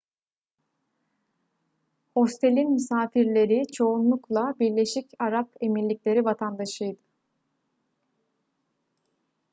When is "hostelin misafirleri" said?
2.15-3.67